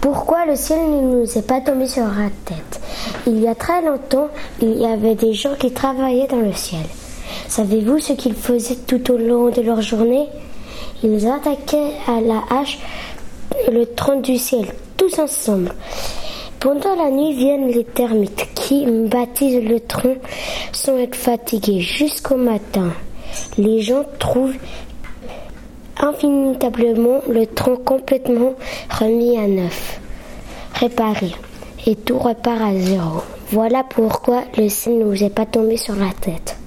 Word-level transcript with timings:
Pourquoi 0.00 0.46
le 0.46 0.54
ciel 0.54 0.78
ne 0.78 1.00
nous 1.00 1.38
est 1.38 1.46
pas 1.46 1.60
tombé 1.60 1.86
sur 1.86 2.04
la 2.04 2.30
tête? 2.44 2.80
Il 3.26 3.40
y 3.40 3.48
a 3.48 3.54
très 3.54 3.82
longtemps, 3.82 4.28
il 4.62 4.78
y 4.78 4.86
avait 4.86 5.16
des 5.16 5.32
gens 5.32 5.54
qui 5.58 5.72
travaillaient 5.72 6.28
dans 6.28 6.40
le 6.40 6.52
ciel. 6.52 6.84
Savez-vous 7.48 7.98
ce 7.98 8.12
qu'ils 8.12 8.34
faisaient 8.34 8.76
tout 8.86 9.10
au 9.10 9.16
long 9.16 9.50
de 9.50 9.60
leur 9.60 9.82
journée? 9.82 10.26
Ils 11.02 11.26
attaquaient 11.26 11.92
à 12.06 12.20
la 12.20 12.42
hache 12.50 12.78
le 13.70 13.86
tronc 13.86 14.20
du 14.20 14.36
ciel, 14.36 14.66
tous 14.96 15.18
ensemble. 15.18 15.72
Pendant 16.60 16.94
la 16.96 17.10
nuit 17.10 17.34
viennent 17.34 17.68
les 17.68 17.84
termites 17.84 18.46
qui 18.54 18.86
baptisent 18.86 19.62
le 19.62 19.80
tronc 19.80 20.16
sans 20.72 20.96
être 20.96 21.16
fatigués 21.16 21.80
jusqu'au 21.80 22.36
matin. 22.36 22.92
Les 23.58 23.80
gens 23.80 24.04
trouvent 24.18 24.56
infinitablement 26.00 27.20
le 27.28 27.46
tronc 27.46 27.76
complètement 27.76 28.54
remis 28.90 29.38
à 29.38 29.46
neuf, 29.46 30.00
réparé, 30.74 31.32
et 31.86 31.96
tout 31.96 32.18
repart 32.18 32.60
à 32.60 32.74
zéro. 32.74 33.22
Voilà 33.50 33.82
pourquoi 33.82 34.42
le 34.56 34.68
ciel 34.68 34.98
ne 34.98 35.04
nous 35.04 35.24
est 35.24 35.34
pas 35.34 35.46
tombé 35.46 35.76
sur 35.76 35.96
la 35.96 36.10
tête. 36.20 36.57